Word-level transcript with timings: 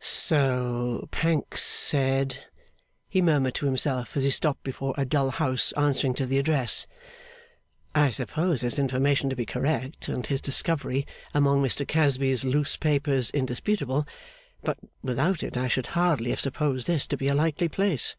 'So 0.00 1.06
Pancks 1.12 1.62
said,' 1.62 2.46
he 3.08 3.22
murmured 3.22 3.54
to 3.54 3.64
himself, 3.66 4.16
as 4.16 4.24
he 4.24 4.30
stopped 4.30 4.64
before 4.64 4.92
a 4.98 5.04
dull 5.04 5.30
house 5.30 5.70
answering 5.76 6.12
to 6.14 6.26
the 6.26 6.36
address. 6.36 6.88
'I 7.94 8.10
suppose 8.10 8.62
his 8.62 8.80
information 8.80 9.30
to 9.30 9.36
be 9.36 9.46
correct 9.46 10.08
and 10.08 10.26
his 10.26 10.40
discovery, 10.40 11.06
among 11.32 11.62
Mr 11.62 11.86
Casby's 11.86 12.44
loose 12.44 12.76
papers, 12.76 13.30
indisputable; 13.30 14.04
but, 14.64 14.78
without 15.00 15.44
it, 15.44 15.56
I 15.56 15.68
should 15.68 15.86
hardly 15.86 16.30
have 16.30 16.40
supposed 16.40 16.88
this 16.88 17.06
to 17.06 17.16
be 17.16 17.28
a 17.28 17.34
likely 17.36 17.68
place. 17.68 18.16